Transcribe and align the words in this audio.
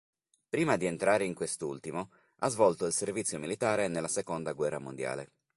Prima 0.49 0.77
di 0.77 0.87
entrare 0.87 1.25
in 1.25 1.35
quest'ultimo 1.35 2.09
ha 2.37 2.49
svolto 2.49 2.87
il 2.87 2.91
servizio 2.91 3.37
militare 3.37 3.87
nella 3.87 4.07
seconda 4.07 4.51
guerra 4.53 4.79
mondiale. 4.79 5.29